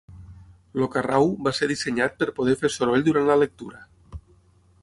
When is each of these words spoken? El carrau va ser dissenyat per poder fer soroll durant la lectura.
El 0.79 0.85
carrau 0.95 1.29
va 1.47 1.53
ser 1.59 1.69
dissenyat 1.73 2.17
per 2.23 2.29
poder 2.39 2.57
fer 2.65 2.75
soroll 2.79 3.07
durant 3.11 3.29
la 3.33 3.41
lectura. 3.47 3.87